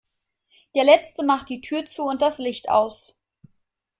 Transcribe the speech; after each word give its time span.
Der 0.73 0.83
Letzte 0.83 1.23
macht 1.23 1.49
die 1.49 1.61
Tür 1.61 1.85
zu 1.85 2.01
und 2.05 2.23
das 2.23 2.39
Licht 2.39 2.69
aus. 2.69 3.15